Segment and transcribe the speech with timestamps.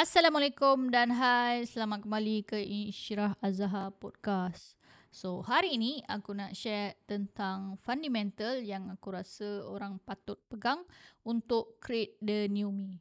[0.00, 4.80] Assalamualaikum dan hai, selamat kembali ke Isyirah Azhar Podcast.
[5.12, 10.88] So, hari ini aku nak share tentang fundamental yang aku rasa orang patut pegang
[11.20, 12.96] untuk create the new me.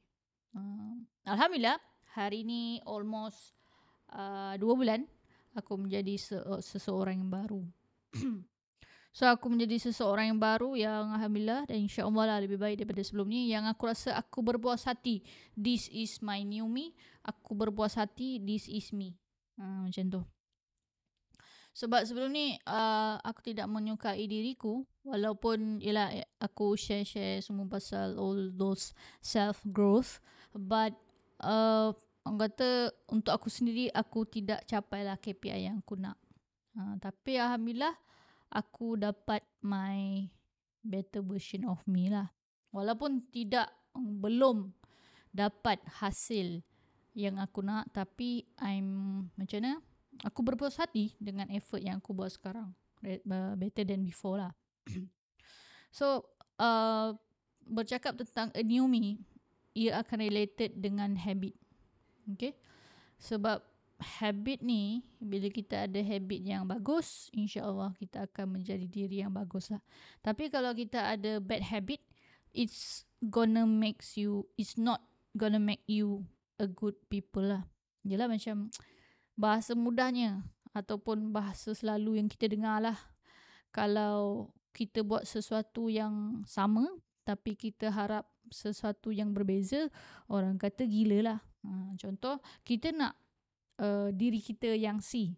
[0.52, 1.80] Uh, Alhamdulillah,
[2.20, 3.56] hari ini almost
[4.12, 5.08] uh, dua bulan
[5.56, 7.64] aku menjadi se- seseorang yang baru.
[9.10, 13.28] So aku menjadi seseorang yang baru yang Alhamdulillah dan insyaAllah lah lebih baik daripada sebelum
[13.34, 13.50] ni.
[13.50, 15.26] Yang aku rasa aku berpuas hati.
[15.58, 16.94] This is my new me.
[17.26, 18.38] Aku berpuas hati.
[18.38, 19.18] This is me.
[19.58, 20.22] Ha, macam tu.
[21.74, 24.86] Sebab sebelum ni uh, aku tidak menyukai diriku.
[25.02, 28.94] Walaupun ialah aku share-share semua pasal all those
[29.26, 30.22] self-growth.
[30.54, 30.94] But
[31.42, 31.98] uh,
[32.30, 36.20] orang kata untuk aku sendiri aku tidak capai lah KPI yang aku nak.
[36.78, 37.98] Uh, tapi Alhamdulillah
[38.50, 40.26] aku dapat my
[40.82, 42.30] better version of me lah.
[42.70, 44.74] Walaupun tidak belum
[45.34, 46.62] dapat hasil
[47.18, 49.74] yang aku nak tapi I'm macam mana?
[50.26, 52.76] Aku berpuas hati dengan effort yang aku buat sekarang.
[53.56, 54.52] Better than before lah.
[55.96, 56.28] so,
[56.60, 57.16] uh,
[57.64, 59.24] bercakap tentang a new me,
[59.72, 61.56] ia akan related dengan habit.
[62.36, 62.58] Okay?
[63.22, 63.64] Sebab
[64.00, 69.70] habit ni bila kita ada habit yang bagus insyaallah kita akan menjadi diri yang bagus
[69.70, 69.84] lah.
[70.24, 72.00] Tapi kalau kita ada bad habit
[72.56, 75.04] it's gonna makes you it's not
[75.36, 76.24] gonna make you
[76.58, 77.68] a good people lah.
[78.08, 78.72] Jelah macam
[79.44, 82.98] bahasa mudahnya ataupun bahasa selalu yang kita dengar lah.
[83.76, 86.88] Kalau kita buat sesuatu yang sama
[87.28, 89.92] tapi kita harap sesuatu yang berbeza
[90.26, 91.40] orang kata gila lah.
[91.68, 93.14] Ha, contoh kita nak
[93.80, 95.34] uh, diri kita yang C.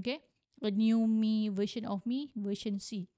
[0.00, 0.22] Okay.
[0.64, 3.10] A new me version of me version C.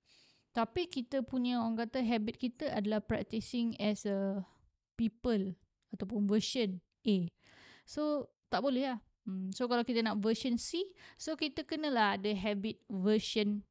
[0.50, 4.42] Tapi kita punya orang kata habit kita adalah practicing as a
[4.96, 5.54] people
[5.92, 7.16] ataupun version A.
[7.86, 8.98] So tak boleh lah.
[9.28, 9.52] Hmm.
[9.54, 10.82] So kalau kita nak version C,
[11.20, 13.62] so kita kenalah ada habit version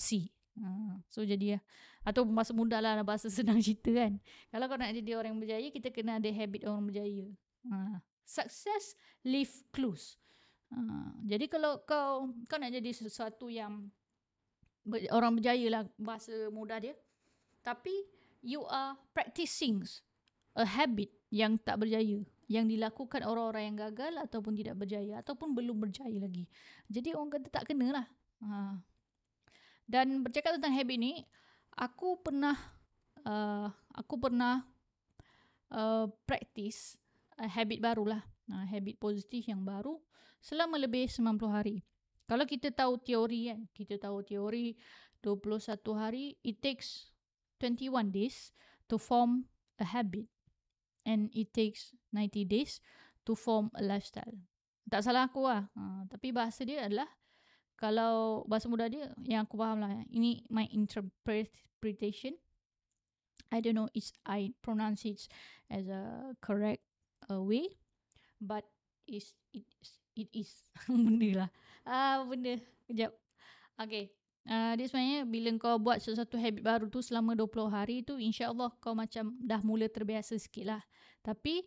[0.00, 0.32] C.
[0.56, 1.02] Ha.
[1.10, 1.60] So jadi ya.
[2.06, 4.16] Atau bahasa mudah lah bahasa senang cerita kan.
[4.48, 7.26] Kalau kau nak jadi orang berjaya, kita kena ada habit orang berjaya.
[7.68, 10.16] Ha success leave clues.
[10.74, 13.88] Uh, jadi kalau kau kau nak jadi sesuatu yang
[14.82, 16.96] ber, orang berjaya lah bahasa mudah dia.
[17.64, 17.92] Tapi
[18.44, 19.80] you are practicing
[20.58, 22.20] a habit yang tak berjaya.
[22.44, 25.24] Yang dilakukan orang-orang yang gagal ataupun tidak berjaya.
[25.24, 26.44] Ataupun belum berjaya lagi.
[26.92, 28.06] Jadi orang kata tak kena lah.
[28.44, 28.76] Uh.
[29.88, 31.12] Dan bercakap tentang habit ni.
[31.72, 32.56] Aku pernah.
[33.24, 34.68] Uh, aku pernah.
[35.72, 37.00] Uh, practice
[37.40, 38.22] uh, habit barulah.
[38.44, 39.96] Uh, habit positif yang baru
[40.44, 41.80] selama lebih 90 hari.
[42.28, 44.76] Kalau kita tahu teori kan, kita tahu teori
[45.24, 47.08] 21 hari, it takes
[47.60, 48.52] 21 days
[48.84, 49.48] to form
[49.80, 50.28] a habit.
[51.08, 52.84] And it takes 90 days
[53.24, 54.36] to form a lifestyle.
[54.88, 55.68] Tak salah aku lah.
[55.72, 57.08] Uh, tapi bahasa dia adalah,
[57.80, 60.04] kalau bahasa mudah dia, yang aku faham lah.
[60.12, 62.36] Ini my interpretation.
[63.52, 65.28] I don't know if I pronounce it
[65.68, 66.84] as a correct
[67.30, 67.68] a way
[68.40, 68.64] but
[69.08, 69.64] is it
[70.16, 70.50] it is
[70.88, 71.50] benda lah
[71.84, 73.12] ah benda kejap
[73.76, 74.12] okay
[74.44, 78.76] Uh, dia sebenarnya bila kau buat sesuatu habit baru tu selama 20 hari tu insyaAllah
[78.76, 80.82] kau macam dah mula terbiasa sikit lah.
[81.24, 81.64] Tapi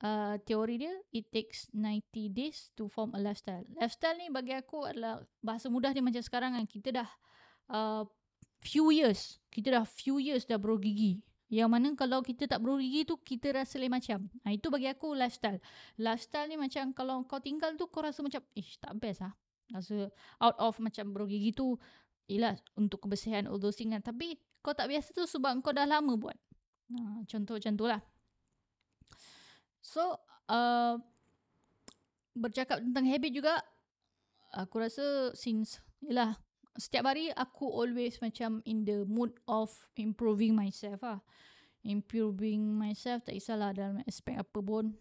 [0.00, 3.68] uh, teori dia it takes 90 days to form a lifestyle.
[3.76, 7.08] Lifestyle ni bagi aku adalah bahasa mudah dia macam sekarang kan kita dah
[7.68, 8.08] uh,
[8.64, 9.36] few years.
[9.52, 11.20] Kita dah few years dah bergigi.
[11.52, 14.26] Yang mana kalau kita tak bergigi tu kita rasa lain macam.
[14.44, 15.60] Ha, itu bagi aku lifestyle.
[16.00, 19.32] Lifestyle ni macam kalau kau tinggal tu kau rasa macam ish tak best lah.
[19.72, 20.08] Rasa
[20.40, 21.76] out of macam bergigi tu
[22.32, 24.00] ialah untuk kebersihan all those kan.
[24.00, 26.36] Tapi kau tak biasa tu sebab kau dah lama buat.
[26.96, 28.00] Ha, contoh macam tu lah.
[29.84, 30.16] So
[30.48, 30.96] uh,
[32.34, 33.60] bercakap tentang habit juga
[34.56, 36.40] aku rasa since ialah
[36.74, 41.22] setiap hari aku always macam in the mood of improving myself ah.
[41.84, 44.96] Improving myself tak kisahlah dalam aspek apa pun.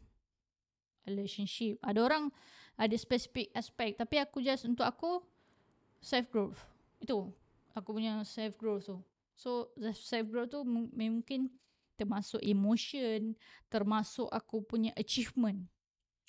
[1.08, 1.80] Relationship.
[1.82, 2.30] Ada orang
[2.78, 5.24] ada specific aspek tapi aku just untuk aku
[6.04, 6.62] self growth.
[7.02, 7.32] Itu
[7.74, 8.98] aku punya self growth tu.
[9.34, 11.50] So self growth tu mungkin
[11.98, 13.38] termasuk emotion,
[13.70, 15.70] termasuk aku punya achievement.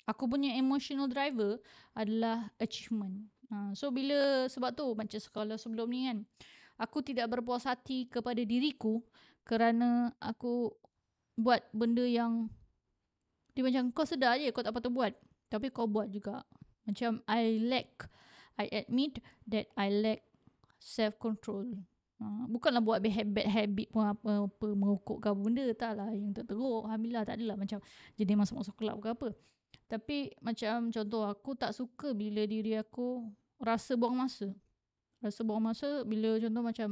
[0.05, 1.57] Aku punya emotional driver
[1.97, 3.25] adalah achievement.
[3.51, 6.17] Ha, so bila sebab tu macam sekolah sebelum ni kan
[6.81, 9.05] aku tidak berpuas hati kepada diriku
[9.45, 10.73] kerana aku
[11.37, 12.49] buat benda yang
[13.55, 15.13] dia macam kau sedar je kau tak patut buat.
[15.47, 16.43] Tapi kau buat juga.
[16.83, 18.09] Macam I lack
[18.59, 20.21] I admit that I lack
[20.79, 21.65] self control
[22.19, 26.09] ha, bukanlah buat bad habit, pun apa, apa merokok ke benda tak lah.
[26.11, 27.79] Yang tak teruk Alhamdulillah tak adalah macam
[28.15, 29.27] jadi masuk-masuk kelab ke apa
[29.85, 33.29] Tapi macam contoh aku tak suka bila diri aku
[33.61, 34.49] rasa buang masa.
[35.21, 36.89] Rasa buang masa bila contoh macam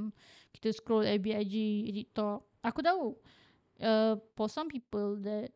[0.54, 1.56] kita scroll FBIG,
[1.92, 2.40] TikTok.
[2.64, 3.18] Aku tahu
[3.82, 5.52] uh, for some people that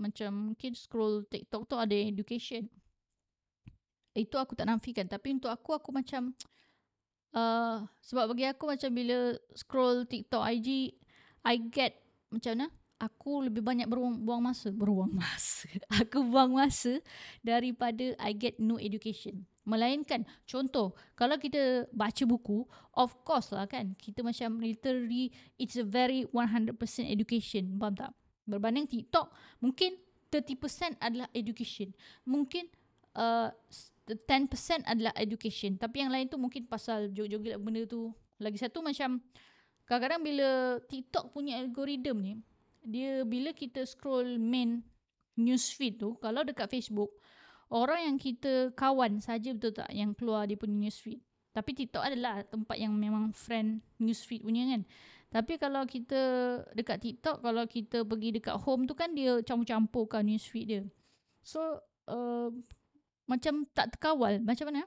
[0.00, 2.66] macam mungkin scroll TikTok tu ada education.
[4.16, 5.06] Itu aku tak nafikan.
[5.06, 6.32] Tapi untuk aku, aku macam
[7.36, 10.96] uh, sebab bagi aku macam bila scroll TikTok, IG,
[11.44, 12.00] I get
[12.32, 12.68] macam mana?
[13.00, 14.68] Aku lebih banyak beruang, buang masa.
[14.68, 15.66] Beruang masa.
[16.04, 17.00] Aku buang masa
[17.40, 19.48] daripada I get no education.
[19.64, 22.64] Melainkan contoh kalau kita baca buku
[22.96, 26.76] of course lah kan kita macam literally it's a very 100%
[27.08, 27.80] education.
[27.80, 28.12] Faham tak?
[28.44, 29.32] Berbanding TikTok
[29.64, 29.96] mungkin
[30.28, 31.96] 30% adalah education.
[32.28, 32.68] Mungkin
[33.16, 33.48] uh,
[34.10, 35.78] 10% adalah education.
[35.78, 38.10] Tapi yang lain tu mungkin pasal joget-joget benda tu.
[38.42, 39.22] Lagi satu macam
[39.86, 40.48] kadang-kadang bila
[40.86, 42.34] TikTok punya algoritma ni
[42.84, 44.84] dia bila kita scroll main
[45.36, 47.12] newsfeed tu kalau dekat Facebook
[47.70, 52.46] orang yang kita kawan saja betul tak yang keluar dia punya newsfeed tapi TikTok adalah
[52.46, 54.82] tempat yang memang friend newsfeed punya kan.
[55.30, 56.20] Tapi kalau kita
[56.74, 60.82] dekat TikTok kalau kita pergi dekat home tu kan dia campur-campurkan newsfeed dia.
[61.42, 62.54] So uh,
[63.26, 64.42] macam tak terkawal.
[64.42, 64.86] Macam mana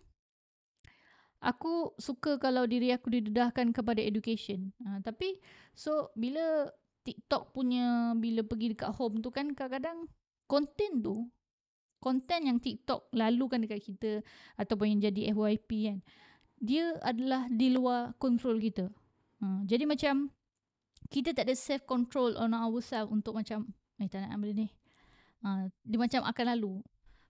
[1.44, 4.72] Aku suka kalau diri aku didedahkan kepada education.
[4.80, 5.44] Uh, tapi
[5.76, 6.72] so bila
[7.04, 10.08] TikTok punya bila pergi dekat home tu kan kadang-kadang
[10.48, 11.28] konten tu
[12.04, 14.12] konten yang TikTok lalukan dekat kita
[14.60, 16.00] ataupun yang jadi FYP kan
[16.64, 18.88] dia adalah di luar kontrol kita.
[19.44, 20.32] Ha, jadi macam
[21.12, 23.68] kita tak ada self control on ourselves untuk macam
[24.00, 24.68] eh tak nak ambil ni.
[25.44, 26.80] Ha, dia macam akan lalu.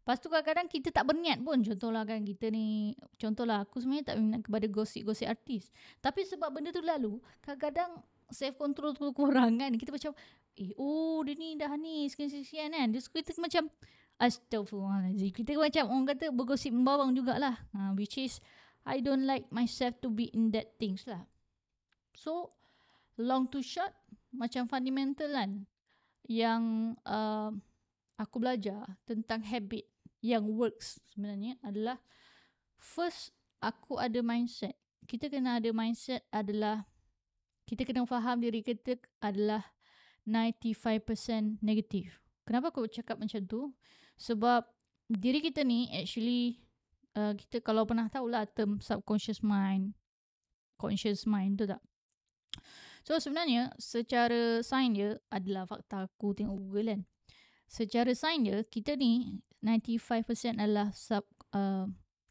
[0.03, 1.63] Lepas tu kadang-kadang kita tak berniat pun.
[1.63, 2.93] Contohlah kan kita ni.
[3.15, 5.71] Contohlah aku sebenarnya tak minat kepada gosip-gosip artis.
[6.03, 7.23] Tapi sebab benda tu lalu.
[7.39, 8.03] Kadang-kadang
[8.33, 10.11] self control tu kurang kan kita macam
[10.57, 12.87] eh oh dia ni dah ni sekian-sekian kan?
[12.89, 13.69] Dia kita macam
[14.21, 17.57] astagfirullahaladzim kita macam orang kata bergosip membawang jugalah.
[17.73, 18.41] Uh, which is
[18.83, 21.23] I don't like myself to be in that things lah.
[22.13, 22.53] So
[23.17, 23.93] long to short
[24.33, 25.65] macam fundamental kan
[26.25, 27.51] yang uh,
[28.17, 29.85] aku belajar tentang habit
[30.23, 31.99] yang works sebenarnya adalah
[32.79, 34.75] first aku ada mindset.
[35.03, 36.87] Kita kena ada mindset adalah
[37.63, 39.63] kita kena faham diri kita adalah
[40.27, 42.19] 95% negatif.
[42.43, 43.71] Kenapa aku cakap macam tu?
[44.19, 44.67] Sebab
[45.07, 46.63] diri kita ni actually
[47.15, 49.95] uh, kita kalau pernah tahu lah term subconscious mind,
[50.75, 51.79] conscious mind tu tak?
[53.03, 57.01] So sebenarnya secara sains dia adalah fakta aku tengok Google kan.
[57.67, 61.87] Secara sains dia kita ni 95% adalah sub uh,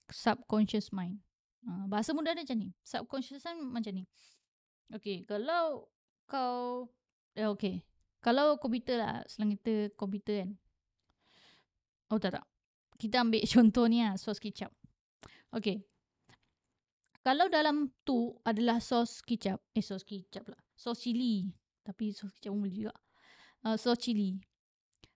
[0.09, 1.21] subconscious mind.
[1.65, 2.69] Uh, bahasa mudah dia macam ni.
[2.85, 4.05] Subconscious mind macam ni.
[4.91, 5.87] Okay, kalau
[6.27, 6.89] kau...
[7.37, 7.87] Eh, okay.
[8.23, 10.51] Kalau komputer lah, selang kita komputer kan.
[12.13, 12.47] Oh tak tak.
[13.01, 14.71] Kita ambil contoh ni lah, sos kicap.
[15.51, 15.83] Okay.
[17.23, 19.63] Kalau dalam tu adalah sos kicap.
[19.75, 20.59] Eh, sos kicap lah.
[20.75, 21.51] Sos cili.
[21.83, 22.95] Tapi sos kicap pun boleh juga.
[23.63, 24.43] Uh, sos cili.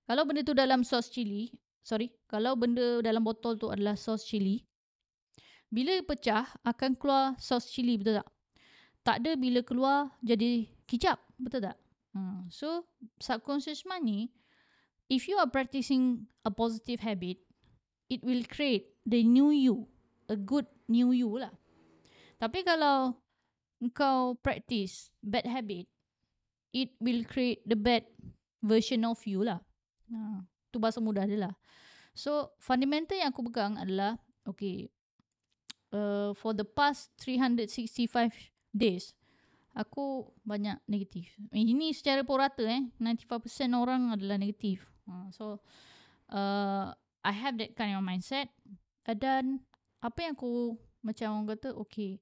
[0.06, 1.50] Kalau benda tu dalam sos cili.
[1.82, 2.10] Sorry.
[2.30, 4.62] Kalau benda dalam botol tu adalah sos cili.
[5.66, 8.28] Bila pecah, akan keluar sos cili, betul tak?
[9.06, 11.22] Tak ada bila keluar jadi kicap.
[11.38, 11.78] Betul tak?
[12.10, 12.50] Hmm.
[12.50, 12.90] So,
[13.22, 14.20] subconscious mind ni,
[15.06, 17.38] if you are practicing a positive habit,
[18.10, 19.86] it will create the new you.
[20.26, 21.54] A good new you lah.
[22.42, 23.14] Tapi kalau
[23.94, 25.86] kau practice bad habit,
[26.74, 28.02] it will create the bad
[28.58, 29.62] version of you lah.
[30.10, 30.42] Ha,
[30.74, 31.54] tu bahasa mudah dia lah.
[32.10, 34.90] So, fundamental yang aku pegang adalah, okay,
[35.94, 39.16] uh, for the past 365 days
[39.76, 41.36] aku banyak negatif.
[41.52, 44.80] Ini secara purata eh 95% orang adalah negatif.
[45.04, 45.44] Uh, so
[46.32, 48.48] uh, I have that kind of mindset
[49.04, 49.60] dan
[50.00, 52.18] apa yang aku macam orang kata okay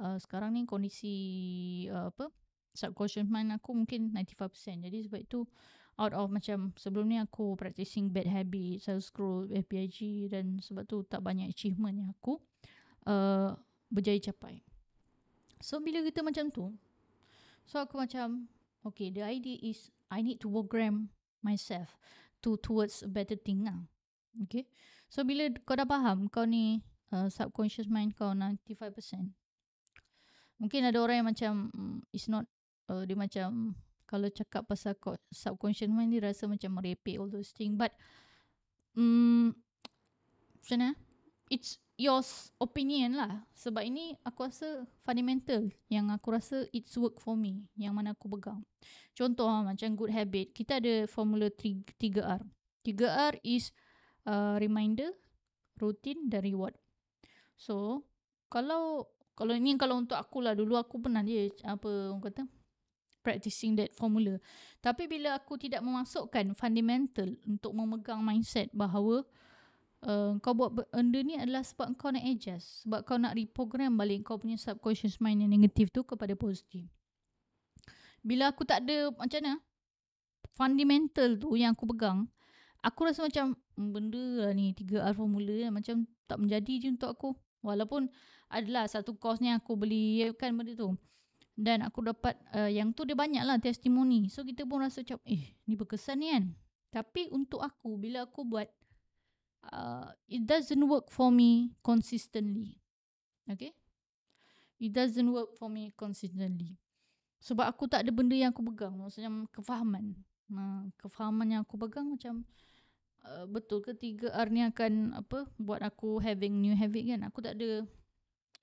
[0.00, 1.14] uh, sekarang ni kondisi
[1.90, 2.32] uh, apa
[2.74, 4.86] subconscious mind aku mungkin 95%.
[4.90, 5.46] Jadi sebab itu
[5.94, 11.06] out of macam sebelum ni aku practicing bad habits, saya scroll FBIG dan sebab tu
[11.06, 12.42] tak banyak achievement yang aku
[13.06, 13.54] uh,
[13.94, 14.58] berjaya capai.
[15.60, 16.74] So bila kita macam tu
[17.64, 18.50] So aku macam
[18.84, 21.96] Okay the idea is I need to program myself
[22.44, 23.88] to towards a better thing lah.
[24.44, 24.68] Okay?
[25.08, 26.82] So bila kau dah faham Kau ni
[27.14, 29.30] uh, subconscious mind kau 95%
[30.58, 32.50] Mungkin ada orang yang macam um, It's not
[32.90, 33.78] uh, Dia macam
[34.10, 34.98] Kalau cakap pasal
[35.30, 37.94] subconscious mind Dia rasa macam merepek all those things But
[38.98, 39.54] um,
[40.58, 40.90] Macam mana?
[41.52, 42.20] It's your
[42.58, 43.46] opinion lah.
[43.54, 45.70] Sebab ini aku rasa fundamental.
[45.86, 47.66] Yang aku rasa it's work for me.
[47.78, 48.62] Yang mana aku pegang.
[49.14, 50.50] Contoh lah, macam good habit.
[50.50, 52.42] Kita ada formula 3R
[52.84, 53.72] 3R is
[54.28, 55.08] uh, reminder,
[55.80, 56.76] rutin dan reward.
[57.56, 58.04] So,
[58.52, 60.54] kalau kalau ini kalau untuk aku lah.
[60.54, 62.42] Dulu aku pernah dia apa orang kata
[63.24, 64.36] practicing that formula.
[64.84, 69.24] Tapi bila aku tidak memasukkan fundamental untuk memegang mindset bahawa
[70.44, 74.36] kau buat benda ni adalah sebab kau nak adjust, sebab kau nak reprogram balik kau
[74.36, 76.84] punya subconscious mind yang negatif tu kepada positif.
[78.20, 79.54] Bila aku tak ada macam mana
[80.56, 82.28] fundamental tu yang aku pegang,
[82.84, 85.96] aku rasa macam hmm, benda lah ni 3R formula kan macam
[86.28, 87.30] tak menjadi je untuk aku.
[87.64, 88.12] Walaupun
[88.52, 90.92] adalah satu course ni aku beli kan benda tu.
[91.54, 94.28] Dan aku dapat uh, yang tu dia banyak lah testimoni.
[94.28, 96.44] So kita pun rasa macam eh ni berkesan ni kan.
[96.92, 98.68] Tapi untuk aku bila aku buat
[99.72, 102.80] uh, it doesn't work for me consistently.
[103.48, 103.72] Okay.
[104.80, 106.76] It doesn't work for me consistently.
[107.44, 108.96] Sebab aku tak ada benda yang aku pegang.
[108.96, 110.16] Maksudnya kefahaman.
[110.48, 112.44] Nah, kefahaman yang aku pegang macam
[113.24, 117.56] uh, betul ke 3R ni akan apa buat aku having new habit kan aku tak
[117.58, 117.84] ada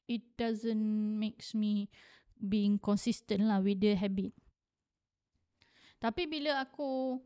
[0.05, 1.89] it doesn't makes me
[2.37, 4.33] being consistent lah with the habit
[6.01, 7.21] tapi bila aku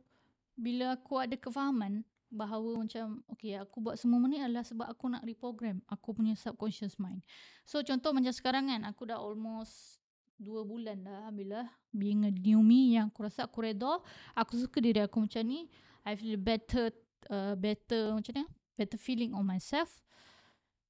[0.55, 2.03] bila aku ada kefahaman
[2.35, 6.99] bahawa macam okay aku buat semua ni adalah sebab aku nak reprogram aku punya subconscious
[6.99, 7.23] mind.
[7.63, 10.03] So contoh macam sekarang kan aku dah almost
[10.35, 11.63] dua bulan dah bila
[11.95, 14.03] being a new me yang aku rasa aku redha
[14.35, 15.71] aku suka diri aku macam ni
[16.03, 16.91] I feel better
[17.31, 20.03] uh, better macam ni better feeling on myself.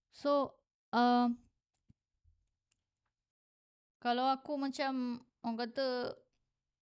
[0.10, 0.58] So
[0.90, 1.30] uh,
[4.02, 6.18] kalau aku macam orang kata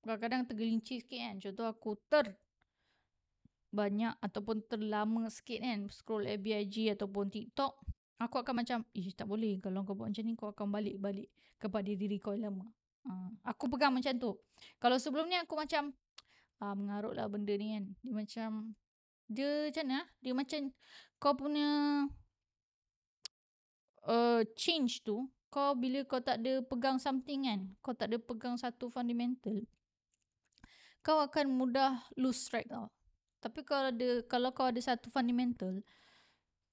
[0.03, 2.35] kadang-kadang tergelincir sikit kan contoh aku ter
[3.73, 7.73] banyak ataupun terlama sikit kan scroll FBIG ataupun TikTok
[8.21, 11.89] aku akan macam eh tak boleh kalau kau buat macam ni kau akan balik-balik kepada
[11.89, 12.69] diri kau lama
[13.09, 14.37] uh, aku pegang macam tu
[14.77, 15.89] kalau sebelum ni aku macam
[16.61, 18.49] uh, mengarut lah benda ni kan dia macam
[19.33, 20.01] dia macam mana?
[20.19, 20.61] Dia macam
[21.17, 21.69] kau punya
[24.05, 28.55] uh, change tu, kau bila kau tak ada pegang something kan, kau tak ada pegang
[28.59, 29.63] satu fundamental,
[31.01, 32.91] kau akan mudah lose track tau.
[33.43, 35.83] Tapi kalau ada kalau kau ada satu fundamental,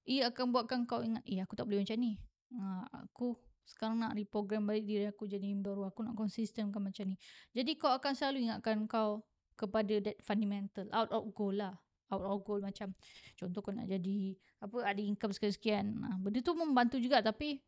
[0.07, 2.15] ia akan buatkan kau ingat, eh aku tak boleh macam ni.
[2.55, 3.35] Ha, aku
[3.67, 5.91] sekarang nak reprogram balik diri aku jadi baru.
[5.91, 7.19] Aku nak konsisten kan macam ni.
[7.51, 9.27] Jadi kau akan selalu ingatkan kau
[9.59, 10.87] kepada that fundamental.
[10.95, 11.75] Out of goal lah
[12.11, 12.91] out of goal macam
[13.39, 15.85] contoh kau nak jadi apa ada income sekian-sekian.
[15.95, 17.63] Nah, benda tu membantu juga tapi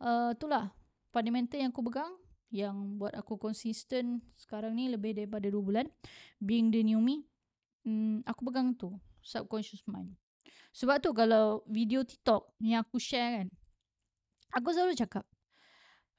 [0.00, 0.70] uh, itulah
[1.10, 2.14] fundamental yang aku pegang
[2.50, 5.86] yang buat aku konsisten sekarang ni lebih daripada 2 bulan
[6.42, 7.26] being the new me.
[7.86, 8.92] Hmm, aku pegang tu
[9.24, 10.16] subconscious mind.
[10.76, 13.48] Sebab tu kalau video TikTok yang aku share kan
[14.54, 15.24] aku selalu cakap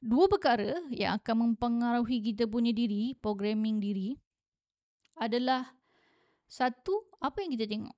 [0.01, 4.18] dua perkara yang akan mempengaruhi kita punya diri, programming diri
[5.20, 5.77] adalah
[6.50, 7.98] satu, apa yang kita tengok.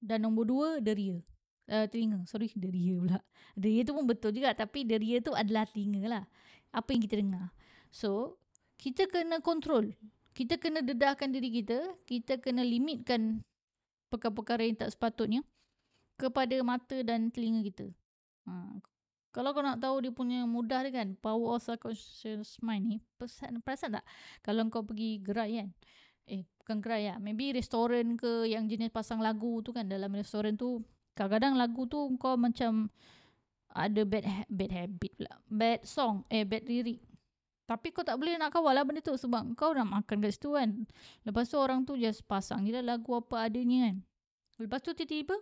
[0.00, 1.20] Dan nombor dua, deria.
[1.66, 2.24] Uh, telinga.
[2.24, 3.18] Sorry, deria pula.
[3.52, 4.56] Deria tu pun betul juga.
[4.56, 6.24] Tapi deria tu adalah telinga lah.
[6.72, 7.52] Apa yang kita dengar.
[7.92, 8.40] So,
[8.80, 9.92] kita kena kontrol.
[10.36, 11.80] Kita kena dedahkan diri kita.
[12.04, 13.40] Kita kena limitkan
[14.12, 15.40] perkara-perkara yang tak sepatutnya
[16.20, 17.88] kepada mata dan telinga kita.
[18.44, 18.76] Ha.
[19.32, 23.60] Kalau kau nak tahu dia punya mudah dia kan, power of subconscious mind ni, perasan,
[23.60, 24.04] perasan tak?
[24.40, 25.68] Kalau kau pergi gerai kan,
[26.24, 27.18] eh bukan gerai lah.
[27.20, 30.80] Maybe restoran ke yang jenis pasang lagu tu kan dalam restoran tu.
[31.12, 32.88] Kadang-kadang lagu tu kau macam
[33.76, 35.32] ada bad ha- bad habit pula.
[35.52, 36.24] Bad song.
[36.32, 37.00] Eh bad lirik.
[37.66, 40.54] Tapi kau tak boleh nak kawal lah benda tu sebab kau nak makan kat situ
[40.54, 40.86] kan.
[41.26, 43.96] Lepas tu orang tu just pasang je lah lagu apa adanya kan.
[44.62, 45.34] Lepas tu tiba-tiba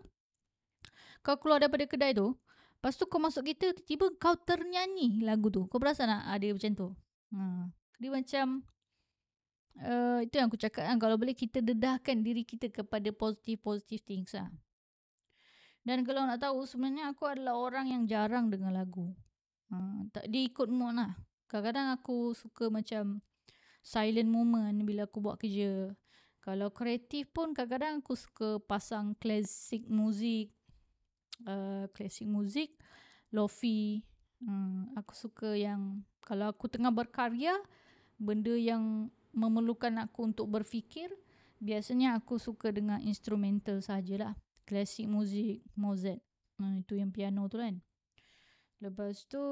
[1.21, 2.33] kau keluar daripada kedai tu.
[2.81, 5.69] Lepas tu kau masuk kereta tiba-tiba kau ternyanyi lagu tu.
[5.69, 6.89] Kau perasan tak ada macam tu?
[7.37, 7.41] Ha.
[8.01, 8.47] Dia macam
[9.85, 14.01] uh, itu yang aku cakap kan kalau boleh kita dedahkan diri kita kepada positive positive
[14.01, 14.49] things lah.
[15.85, 19.13] Dan kalau nak tahu sebenarnya aku adalah orang yang jarang dengar lagu.
[19.69, 21.13] Uh, tak dia ikut mood lah.
[21.55, 23.23] Kadang-kadang aku suka macam
[23.79, 25.95] silent moment bila aku buat kerja.
[26.43, 30.51] Kalau kreatif pun kadang-kadang aku suka pasang klasik muzik.
[31.47, 32.75] Uh, klasik muzik.
[33.31, 34.03] Lofi.
[34.43, 37.55] Hmm, aku suka yang kalau aku tengah berkarya
[38.19, 41.07] benda yang memerlukan aku untuk berfikir,
[41.63, 44.35] biasanya aku suka dengan instrumental sajalah.
[44.67, 46.19] Klasik muzik Mozart.
[46.59, 47.79] Ha, itu yang piano tu kan.
[48.83, 49.43] Lepas tu,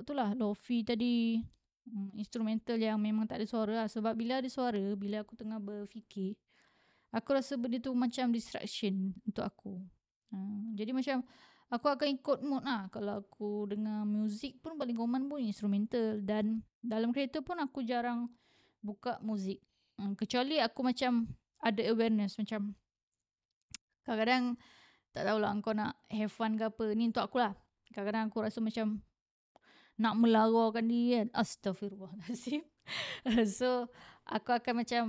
[0.00, 1.40] itulah lofi tadi.
[1.84, 3.88] Hmm, instrumental yang memang tak ada suara lah.
[3.92, 6.32] Sebab bila ada suara, bila aku tengah berfikir,
[7.12, 9.84] aku rasa benda tu macam distraction untuk aku.
[10.32, 10.38] Ha,
[10.72, 11.20] jadi macam
[11.68, 12.88] aku akan ikut mood lah.
[12.88, 16.18] Kalau aku dengar muzik pun paling common pun instrumental.
[16.24, 18.32] Dan dalam kereta pun aku jarang
[18.80, 19.60] buka muzik.
[20.00, 21.28] Hmm, kecuali aku macam
[21.64, 22.76] ada awareness macam
[24.04, 24.60] kadang-kadang
[25.16, 26.92] tak tahulah kau nak have fun ke apa.
[26.92, 27.56] Ni untuk aku lah.
[27.94, 28.98] Kadang-kadang aku rasa macam
[29.94, 31.28] nak melararkan diri kan.
[31.30, 32.66] Astaghfirullahaladzim.
[33.58, 33.86] so,
[34.26, 35.02] aku akan macam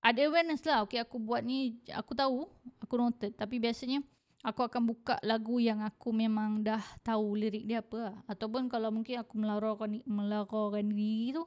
[0.00, 0.88] ada awareness lah.
[0.88, 2.48] Okay, aku buat ni, aku tahu,
[2.80, 3.36] aku noted.
[3.36, 4.00] Tapi biasanya,
[4.40, 8.16] aku akan buka lagu yang aku memang dah tahu lirik dia apa lah.
[8.24, 11.44] Ataupun kalau mungkin aku melararkan, melararkan diri tu,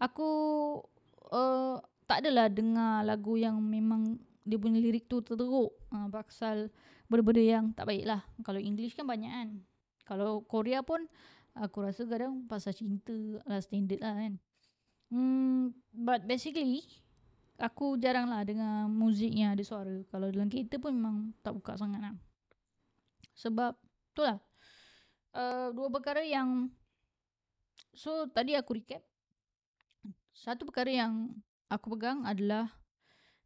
[0.00, 0.28] aku
[1.28, 1.76] uh,
[2.08, 5.76] tak adalah dengar lagu yang memang dia punya lirik tu terteruk.
[5.92, 6.72] Uh, pasal
[7.06, 8.24] benda-benda yang tak baik lah.
[8.40, 9.48] Kalau English kan banyak kan.
[10.10, 11.06] Kalau Korea pun,
[11.54, 13.14] aku rasa kadang pasal cinta
[13.46, 14.34] lah standard lah kan.
[15.06, 16.82] Hmm, but basically,
[17.62, 20.02] aku jarang lah dengar muzik yang ada suara.
[20.10, 22.14] Kalau dalam kereta pun memang tak buka sangat lah.
[23.38, 23.78] Sebab,
[24.18, 24.42] tu lah.
[25.30, 26.74] Uh, dua perkara yang,
[27.94, 29.06] so tadi aku recap.
[30.34, 31.38] Satu perkara yang
[31.70, 32.66] aku pegang adalah,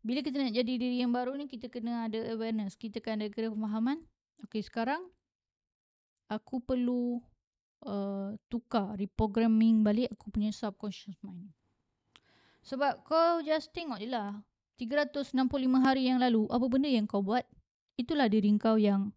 [0.00, 2.72] bila kita nak jadi diri yang baru ni, kita kena ada awareness.
[2.76, 4.00] Kita kena ada pemahaman.
[4.48, 5.04] Okay, sekarang,
[6.34, 7.22] aku perlu
[7.86, 11.52] uh, tukar, reprogramming balik aku punya subconscious mind.
[12.64, 14.40] Sebab kau just tengok je lah.
[14.74, 15.46] 365
[15.78, 17.46] hari yang lalu, apa benda yang kau buat,
[17.94, 19.14] itulah diri kau yang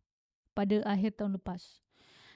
[0.54, 1.82] pada akhir tahun lepas.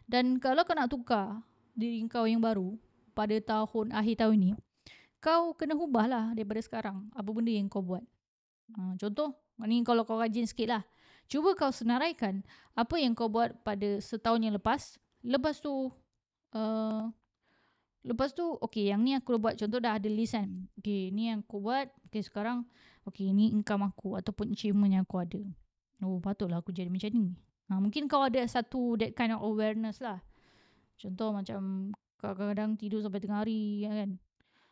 [0.10, 1.46] Dan kalau kau nak tukar
[1.78, 2.74] diri kau yang baru
[3.14, 4.52] pada tahun akhir tahun ni,
[5.22, 7.14] kau kena ubah lah daripada sekarang.
[7.14, 8.02] Apa benda yang kau buat.
[8.74, 10.84] Ha, contoh, ni kalau kau rajin sikit lah.
[11.30, 14.98] Cuba kau senaraikan apa yang kau buat pada setahun yang lepas.
[15.22, 15.94] Lepas tu,
[16.58, 17.04] uh,
[18.02, 20.50] Lepas tu, okay, yang ni aku buat contoh dah ada list kan.
[20.82, 21.86] Okay, ni yang aku buat.
[22.10, 22.66] Okay, sekarang,
[23.06, 25.42] okay, ni income aku ataupun achievement yang aku ada.
[26.02, 27.38] Oh, patutlah aku jadi macam ni.
[27.70, 30.18] Ha, mungkin kau ada satu that kind of awareness lah.
[30.98, 34.18] Contoh macam kadang-kadang tidur sampai tengah hari ya kan.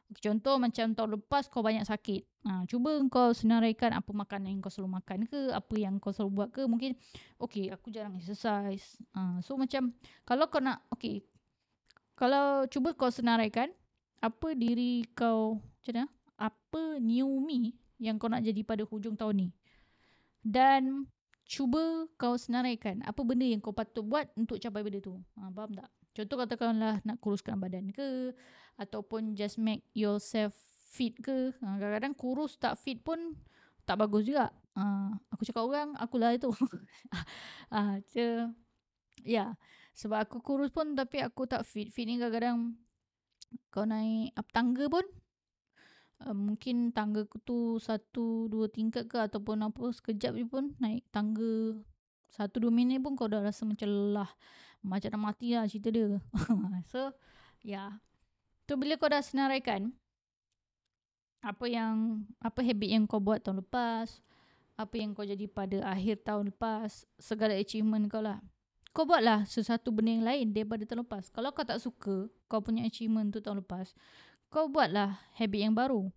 [0.09, 2.25] Contoh macam tahun lepas kau banyak sakit.
[2.49, 6.31] Ha, cuba kau senaraikan apa makanan yang kau selalu makan ke, apa yang kau selalu
[6.33, 6.65] buat ke.
[6.65, 6.97] Mungkin,
[7.37, 8.97] okay, aku jarang exercise.
[9.13, 9.93] Ha, so macam,
[10.25, 11.21] kalau kau nak, okay,
[12.17, 13.69] kalau cuba kau senaraikan
[14.19, 16.05] apa diri kau macam mana?
[16.39, 19.49] Apa new me yang kau nak jadi pada hujung tahun ni?
[20.41, 21.05] Dan
[21.45, 25.21] cuba kau senaraikan apa benda yang kau patut buat untuk capai benda tu.
[25.37, 25.98] Ha, faham tak?
[26.13, 28.33] Contoh katakanlah nak kuruskan badan ke
[28.79, 30.55] ataupun just make yourself
[30.89, 31.53] fit ke.
[31.61, 33.37] Ha, kadang-kadang kurus tak fit pun
[33.85, 34.49] tak bagus juga.
[34.73, 36.49] Ha, aku cakap orang, akulah itu.
[37.73, 38.49] ha, ya.
[39.21, 39.49] Yeah.
[39.99, 41.91] Sebab aku kurus pun tapi aku tak fit.
[41.91, 42.79] Fit ni kadang-kadang
[43.73, 45.05] kau naik up tangga pun
[46.25, 51.77] uh, mungkin tangga tu satu dua tingkat ke ataupun apa sekejap je pun naik tangga
[52.29, 54.29] satu dua minit pun kau dah rasa macam lelah.
[54.79, 56.19] Macam dah mati lah cerita dia.
[56.91, 57.11] so,
[57.61, 57.73] ya.
[57.73, 57.89] Yeah.
[58.69, 59.91] Tu bila kau dah senaraikan
[61.39, 64.21] apa yang apa habit yang kau buat tahun lepas,
[64.75, 68.39] apa yang kau jadi pada akhir tahun lepas, segala achievement kau lah
[68.89, 71.29] kau buatlah sesuatu benda yang lain daripada tahun lepas.
[71.29, 73.93] Kalau kau tak suka kau punya achievement tu tahun lepas,
[74.49, 76.09] kau buatlah habit yang baru.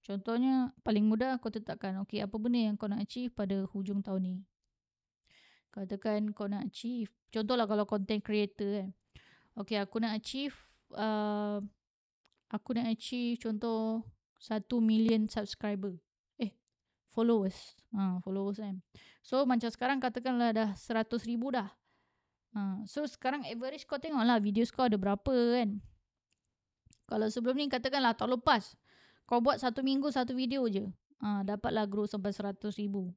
[0.00, 4.20] Contohnya, paling mudah kau tetapkan, okay, apa benda yang kau nak achieve pada hujung tahun
[4.24, 4.34] ni.
[5.70, 8.90] Katakan kau nak achieve, contohlah kalau content creator kan.
[9.54, 10.54] Okay, aku nak achieve,
[10.98, 11.62] uh,
[12.50, 14.02] aku nak achieve contoh
[14.42, 15.94] 1 million subscriber.
[16.42, 16.50] Eh,
[17.12, 17.78] followers.
[17.94, 18.82] Ha, followers kan.
[19.22, 21.70] So, macam sekarang katakanlah dah 100 ribu dah.
[22.50, 25.78] Ha, so sekarang average kau tengok lah video kau ada berapa kan.
[27.06, 28.74] Kalau sebelum ni katakanlah tahun lepas.
[29.26, 30.90] Kau buat satu minggu satu video je.
[31.22, 33.14] Ha, dapatlah grow sampai seratus ribu.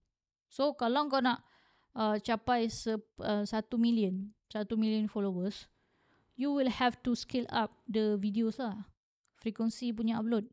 [0.49, 1.41] So kalau kau nak
[1.97, 4.29] uh, capai se, uh, satu million.
[4.49, 5.65] Satu million followers.
[6.37, 8.89] You will have to scale up the videos lah.
[9.41, 10.49] Frekuensi punya upload.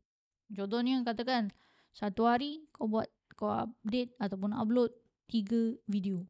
[0.53, 1.53] Contohnya katakan.
[1.91, 4.95] Satu hari kau buat kau update ataupun upload
[5.27, 6.23] tiga video.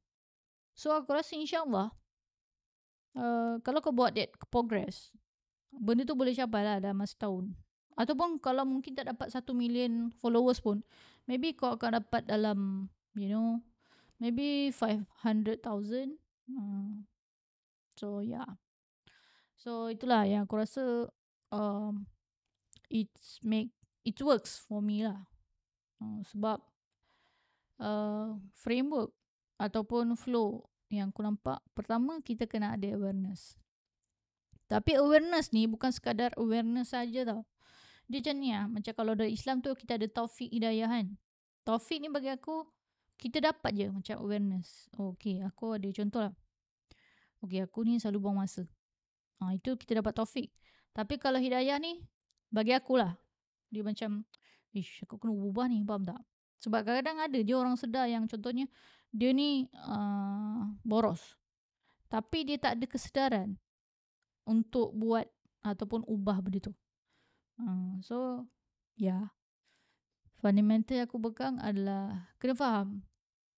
[0.73, 1.93] So aku rasa insyaAllah
[3.17, 5.11] uh, kalau kau buat that progress,
[5.69, 7.53] benda tu boleh capai lah dalam masa tahun.
[7.99, 10.81] Ataupun kalau mungkin tak dapat satu million followers pun,
[11.27, 13.59] maybe kau akan dapat dalam, you know,
[14.21, 16.15] maybe 500,000.
[16.45, 17.01] Uh,
[17.97, 18.61] so, yeah.
[19.57, 21.09] So, itulah yang aku rasa
[21.49, 22.05] um,
[22.93, 23.73] it's make,
[24.05, 25.25] it works for me lah.
[25.97, 26.61] Uh, sebab
[27.81, 29.09] uh, framework
[29.57, 33.55] ataupun flow yang aku nampak pertama kita kena ada awareness
[34.67, 37.41] tapi awareness ni bukan sekadar awareness saja tau
[38.11, 41.15] dia macam ni lah macam kalau dari Islam tu kita ada taufik hidayah kan
[41.63, 42.67] taufik ni bagi aku
[43.21, 46.33] kita dapat je macam awareness oh, okay aku ada contoh lah
[47.45, 48.65] okay aku ni selalu buang masa
[49.37, 50.49] ha, itu kita dapat taufik
[50.91, 52.01] tapi kalau hidayah ni
[52.49, 53.13] bagi aku lah
[53.69, 54.25] dia macam
[54.73, 56.19] ish aku kena ubah ni faham tak
[56.61, 58.69] sebab kadang-kadang ada je orang sedar yang contohnya
[59.09, 61.35] dia ni uh, boros.
[62.07, 63.49] Tapi dia tak ada kesedaran
[64.45, 65.25] untuk buat
[65.65, 66.73] ataupun ubah benda tu.
[67.57, 68.45] Uh, so,
[68.95, 69.09] ya.
[69.09, 69.25] Yeah.
[70.41, 73.05] Fundamental yang aku pegang adalah kena faham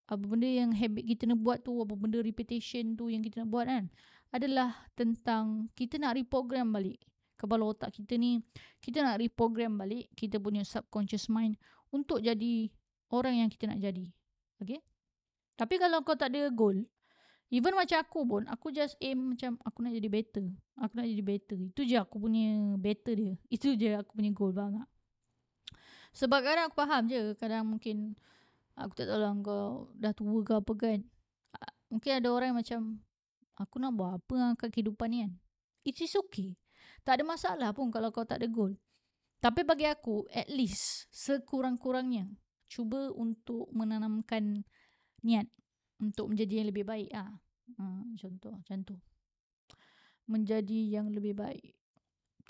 [0.03, 3.49] apa benda yang habit kita nak buat tu, apa benda repetition tu yang kita nak
[3.49, 3.87] buat kan.
[4.33, 6.99] Adalah tentang kita nak reprogram balik
[7.39, 8.39] kepala otak kita ni.
[8.83, 11.55] Kita nak reprogram balik kita punya subconscious mind
[11.91, 12.67] untuk jadi
[13.11, 14.07] orang yang kita nak jadi.
[14.59, 14.79] Okay?
[15.53, 16.81] Tapi kalau kau tak ada goal,
[17.53, 20.45] even macam aku pun, aku just aim macam aku nak jadi better.
[20.81, 21.59] Aku nak jadi better.
[21.69, 23.33] Itu je aku punya better dia.
[23.53, 24.87] Itu je aku punya goal banget.
[26.13, 28.13] Sebab kadang aku faham je Kadang mungkin
[28.73, 30.99] Aku tak tahu lah kau dah tua ke apa kan.
[31.93, 32.81] Mungkin ada orang yang macam
[33.53, 35.31] Aku nak buat apa dengan kehidupan ni kan?
[35.85, 36.57] It is okay.
[37.05, 38.73] Tak ada masalah pun kalau kau tak ada goal.
[39.37, 42.33] Tapi bagi aku At least Sekurang-kurangnya
[42.65, 44.65] Cuba untuk menanamkan
[45.21, 45.45] Niat
[46.01, 47.29] Untuk menjadi yang lebih baik ah.
[47.77, 47.83] Ha,
[48.17, 48.97] contoh Macam tu.
[50.25, 51.77] Menjadi yang lebih baik.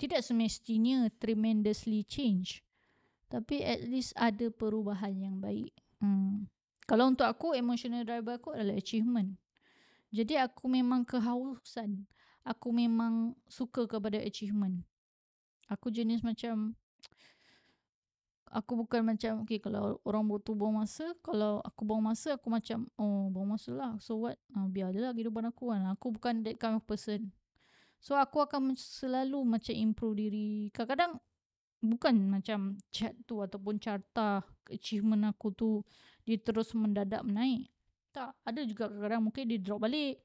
[0.00, 2.64] Tidak semestinya Tremendously change.
[3.28, 5.74] Tapi at least ada perubahan yang baik.
[6.00, 6.46] Hmm.
[6.84, 9.36] Kalau untuk aku, emotional driver aku adalah achievement.
[10.14, 12.06] Jadi aku memang kehausan.
[12.44, 14.84] Aku memang suka kepada achievement.
[15.66, 16.76] Aku jenis macam...
[18.54, 22.86] Aku bukan macam, okay kalau orang butuh buang masa, kalau aku buang masa, aku macam,
[22.94, 23.98] oh buang masa lah.
[23.98, 24.38] So what?
[24.54, 25.82] Uh, biar je lah kehidupan aku kan.
[25.90, 27.34] Aku bukan that kind of person.
[27.98, 30.70] So aku akan selalu macam improve diri.
[30.70, 31.18] Kadang-kadang
[31.84, 34.40] bukan macam chat tu ataupun carta
[34.72, 35.70] achievement aku tu
[36.24, 37.68] dia terus mendadak menaik.
[38.14, 40.22] Tak, ada juga kadang-kadang mungkin dia drop balik.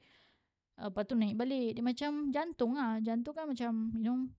[0.80, 1.76] Lepas tu naik balik.
[1.76, 3.04] Dia macam jantung lah.
[3.04, 4.32] Jantung kan macam, you know,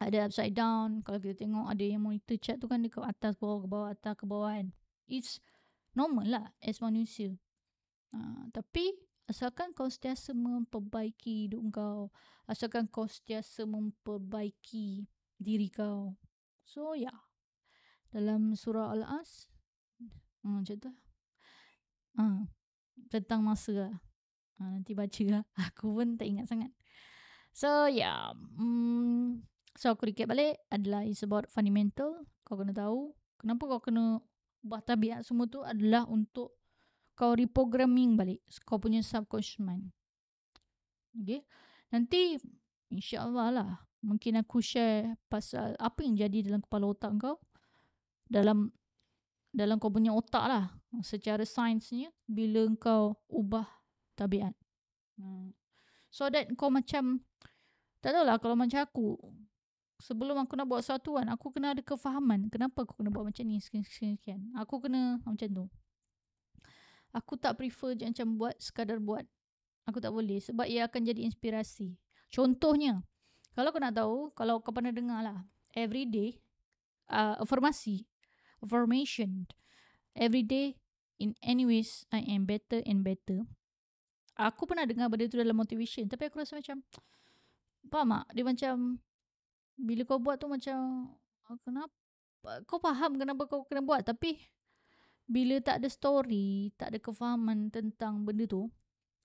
[0.00, 1.04] ada upside down.
[1.04, 3.68] Kalau kita tengok ada yang monitor chat tu kan dia ke atas, ke bawah, ke
[3.68, 4.66] bawah, atas, ke bawah kan.
[5.10, 5.42] It's
[5.92, 7.36] normal lah as manusia.
[8.12, 8.96] Uh, tapi
[9.28, 12.00] asalkan kau sentiasa memperbaiki hidup kau.
[12.48, 15.04] Asalkan kau sentiasa memperbaiki
[15.36, 16.16] diri kau.
[16.72, 17.12] So ya.
[17.12, 17.18] Yeah.
[18.16, 19.52] Dalam surah Al-As
[20.00, 20.92] hmm, macam tu.
[22.16, 22.24] Ha,
[23.12, 23.94] tentang masa lah.
[24.56, 25.44] Ha, nanti baca lah.
[25.68, 26.72] Aku pun tak ingat sangat.
[27.52, 27.92] So.
[27.92, 28.32] Yeah.
[28.56, 29.44] Hmm,
[29.76, 32.24] so aku recap balik adalah is about fundamental.
[32.48, 33.12] Kau kena tahu.
[33.36, 34.24] Kenapa kau kena
[34.64, 36.56] ubah tabiat semua tu adalah untuk
[37.12, 38.40] kau reprogramming balik.
[38.64, 39.92] Kau punya subconscious mind.
[41.12, 41.44] Okay.
[41.92, 42.40] Nanti
[42.88, 47.38] insyaAllah lah mungkin aku share pasal apa yang jadi dalam kepala otak kau
[48.26, 48.74] dalam
[49.54, 50.64] dalam kau punya otak lah
[51.06, 53.68] secara sainsnya bila kau ubah
[54.18, 54.52] tabiat.
[55.16, 55.54] Hmm.
[56.10, 57.22] So that kau macam
[58.02, 59.16] tak tahulah kalau macam aku
[60.02, 63.44] sebelum aku nak buat sesuatu kan aku kena ada kefahaman kenapa aku kena buat macam
[63.46, 64.50] ni sekian-sekian.
[64.58, 65.64] Aku kena macam tu.
[67.12, 69.22] Aku tak prefer macam buat sekadar buat.
[69.84, 71.92] Aku tak boleh sebab ia akan jadi inspirasi.
[72.32, 73.04] Contohnya,
[73.52, 75.38] kalau kau nak tahu, kalau kau pernah dengar lah,
[75.76, 76.40] every day,
[77.12, 78.08] uh, affirmasi,
[78.64, 79.44] affirmation,
[80.16, 80.76] every day,
[81.20, 83.44] in any ways, I am better and better.
[84.34, 86.80] Aku pernah dengar benda tu dalam motivation, tapi aku rasa macam,
[87.92, 88.26] faham tak?
[88.32, 88.74] Dia macam,
[89.76, 91.12] bila kau buat tu macam,
[91.46, 91.92] ah, kenapa?
[92.66, 94.40] Kau faham kenapa kau kena buat, tapi
[95.28, 98.66] bila tak ada story, tak ada kefahaman tentang benda tu,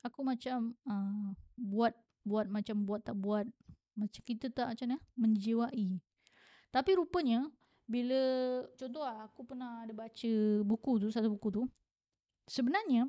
[0.05, 1.91] aku macam uh, buat
[2.27, 3.47] buat macam buat tak buat
[3.97, 5.97] macam kita tak macam mana menjiwai.
[6.69, 7.49] Tapi rupanya
[7.87, 8.19] bila
[8.75, 10.31] contoh lah aku pernah ada baca
[10.61, 11.63] buku tu satu buku tu
[12.47, 13.07] sebenarnya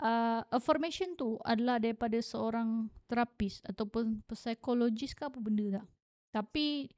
[0.00, 5.86] uh, affirmation tu adalah daripada seorang terapis ataupun psikologis ke apa benda tak.
[6.32, 6.88] Tapi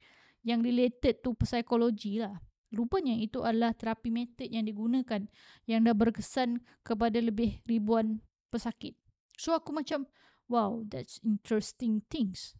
[0.43, 2.35] yang related tu psikologi lah.
[2.69, 5.25] Rupanya itu adalah terapi method yang digunakan
[5.65, 8.21] yang dah berkesan kepada lebih ribuan
[8.53, 8.93] pesakit.
[9.39, 10.05] So aku macam
[10.51, 12.53] wow that's interesting things.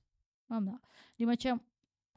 [0.50, 0.82] Faham tak?
[1.22, 1.54] Dia macam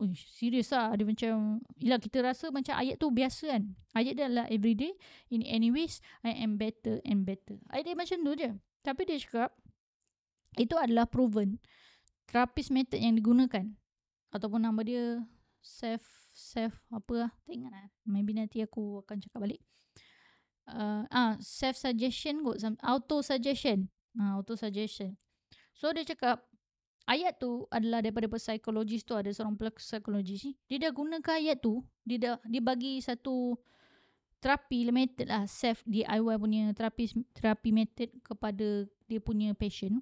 [0.01, 0.91] Uish, serius lah.
[0.99, 3.63] Dia macam Yelah kita rasa macam ayat tu biasa kan?
[3.95, 4.97] Ayat dia adalah everyday.
[5.31, 7.61] In any ways I am better and better.
[7.71, 8.51] Ayat dia macam tu je.
[8.83, 9.55] Tapi dia cakap
[10.59, 11.61] Itu adalah proven.
[12.27, 13.69] Therapist method yang digunakan.
[14.33, 15.23] Ataupun nama dia
[15.61, 17.31] Self Self Apa lah.
[17.45, 17.87] Tak ingat lah.
[18.09, 19.61] Maybe nanti aku akan cakap balik.
[20.67, 22.59] Uh, ah Self suggestion kot.
[22.83, 23.87] Auto suggestion.
[24.19, 25.15] Uh, Auto suggestion.
[25.77, 26.43] So dia cakap
[27.07, 31.83] ayat tu adalah daripada psikologis tu ada seorang psikologis ni dia dah gunakan ayat tu
[32.07, 33.59] dia dah dia bagi satu
[34.43, 40.01] terapi method lah self DIY punya terapi terapi method kepada dia punya patient.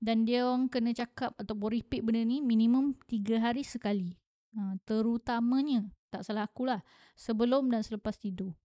[0.00, 4.16] Dan dia orang kena cakap ataupun repeat benda ni minimum 3 hari sekali.
[4.56, 6.80] Ha, terutamanya tak salah aku lah
[7.14, 8.56] sebelum dan selepas tidur.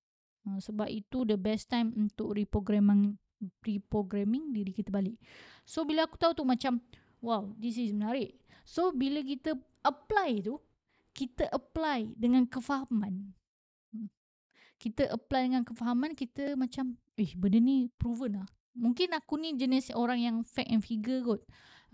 [0.48, 3.20] Ha, sebab itu the best time untuk reprogramming
[3.68, 5.20] reprogramming diri kita balik.
[5.68, 6.80] So bila aku tahu tu macam
[7.26, 8.38] wow, this is menarik.
[8.62, 10.62] So bila kita apply tu,
[11.18, 13.34] kita apply dengan kefahaman.
[13.90, 14.10] Hmm.
[14.78, 18.48] Kita apply dengan kefahaman, kita macam, eh benda ni proven lah.
[18.78, 21.42] Mungkin aku ni jenis orang yang fact and figure kot.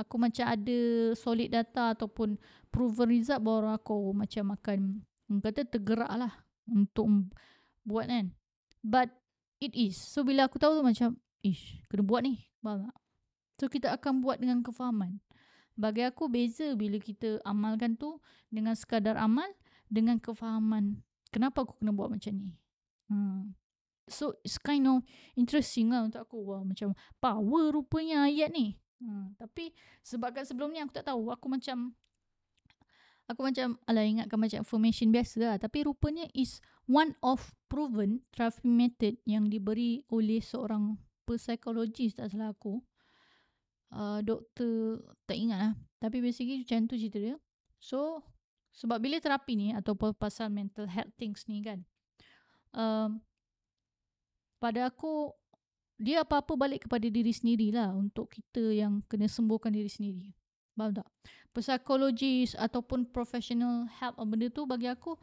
[0.02, 0.80] Aku macam ada
[1.13, 2.41] solid data ataupun
[2.74, 5.06] proven result baru aku macam akan
[5.39, 6.34] kata tergerak lah
[6.65, 7.08] untuk
[7.86, 8.34] buat kan.
[8.82, 9.13] But
[9.62, 10.02] it is.
[10.02, 12.50] So bila aku tahu tu macam, ish, kena buat ni.
[12.65, 13.01] Faham tak?
[13.62, 15.21] So kita akan buat dengan kefahaman.
[15.78, 18.17] Bagi aku beza bila kita amalkan tu
[18.50, 19.45] dengan sekadar amal
[19.86, 20.97] dengan kefahaman.
[21.30, 22.58] Kenapa aku kena buat macam ni?
[23.06, 23.54] Hmm.
[24.10, 25.06] So it's kind of
[25.38, 26.41] interesting lah untuk aku.
[26.41, 28.82] Wah, macam power rupanya ayat ni.
[28.97, 29.38] Hmm.
[29.38, 29.69] Tapi
[30.02, 31.30] sebabkan sebelum ni aku tak tahu.
[31.30, 31.93] Aku macam
[33.30, 35.56] aku macam alah ingatkan macam information biasa lah.
[35.62, 40.97] Tapi rupanya is one of proven therapy method yang diberi oleh seorang
[41.30, 42.82] psikologis tak salah aku.
[43.91, 45.73] Uh, doktor tak ingat lah.
[45.99, 47.36] Tapi basically macam tu cerita dia.
[47.77, 48.23] So
[48.71, 51.84] sebab bila terapi ni ataupun pasal mental health things ni kan.
[52.71, 53.19] Um,
[54.63, 55.36] pada aku
[56.01, 60.34] dia apa-apa balik kepada diri sendiri lah untuk kita yang kena sembuhkan diri sendiri.
[60.73, 61.08] Faham tak?
[61.54, 65.13] Psikologis ataupun professional help benda tu bagi aku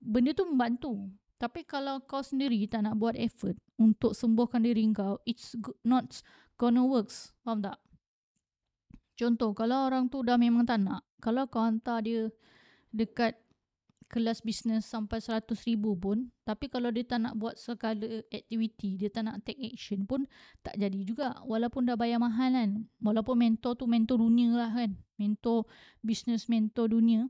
[0.00, 1.12] benda tu membantu.
[1.36, 5.52] Tapi kalau kau sendiri tak nak buat effort untuk sembuhkan diri kau, it's
[5.84, 6.08] not
[6.56, 7.36] gonna works.
[7.44, 7.76] Faham tak?
[9.14, 12.28] Contoh, kalau orang tu dah memang tak nak, kalau kau hantar dia
[12.90, 13.38] dekat
[14.10, 19.10] kelas bisnes sampai seratus ribu pun, tapi kalau dia tak nak buat sekala aktiviti, dia
[19.10, 20.26] tak nak take action pun,
[20.62, 21.34] tak jadi juga.
[21.46, 22.70] Walaupun dah bayar mahal kan.
[23.02, 24.94] Walaupun mentor tu mentor dunia lah kan.
[25.18, 25.66] Mentor
[26.02, 27.26] bisnes, mentor dunia.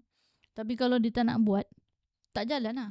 [0.53, 1.65] Tapi kalau dia tak nak buat,
[2.33, 2.91] tak jalan lah.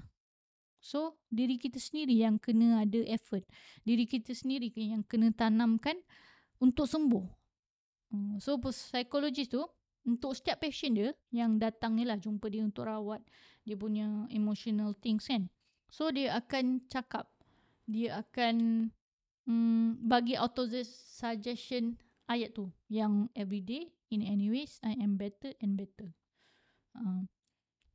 [0.84, 3.48] So, diri kita sendiri yang kena ada effort.
[3.88, 5.96] Diri kita sendiri yang kena tanamkan
[6.60, 7.43] untuk sembuh.
[8.14, 9.66] Hmm, so, psikologis tu,
[10.04, 13.24] untuk setiap patient dia yang datang ni lah jumpa dia untuk rawat
[13.64, 15.48] dia punya emotional things kan.
[15.88, 17.32] So dia akan cakap,
[17.88, 18.90] dia akan
[19.48, 21.96] mm, bagi auto suggestion
[22.28, 26.12] ayat tu yang everyday in any ways I am better and better.
[26.94, 27.24] Uh,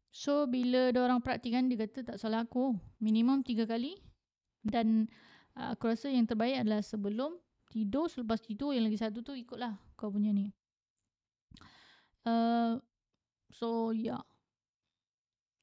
[0.09, 4.01] so bila orang praktikan dia kata tak salah aku minimum tiga kali
[4.65, 5.07] dan
[5.55, 7.37] uh, aku rasa yang terbaik adalah sebelum
[7.69, 10.53] tidur selepas tidur yang lagi satu tu ikutlah kau punya ni.
[12.25, 12.81] Uh,
[13.53, 14.21] so yeah.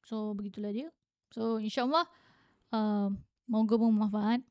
[0.06, 0.88] So begitulah dia.
[1.34, 2.06] So insyaAllah
[2.70, 3.10] uh,
[3.50, 4.42] moga bermanfaat.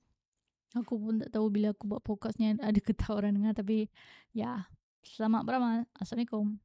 [0.76, 3.56] Aku pun tak tahu bila aku buat podcast ni ada ke tak orang dengar.
[3.56, 3.88] Tapi
[4.36, 4.68] ya,
[5.08, 5.88] selamat beramal.
[5.96, 6.64] Assalamualaikum.